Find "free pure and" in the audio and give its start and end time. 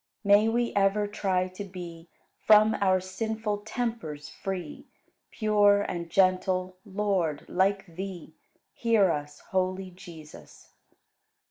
4.29-6.09